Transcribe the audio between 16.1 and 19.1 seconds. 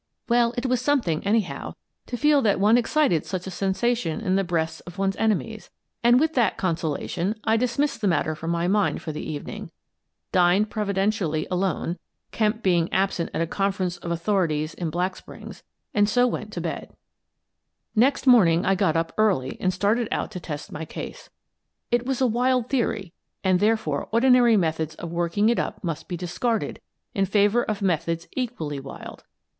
went to bed Next morning I got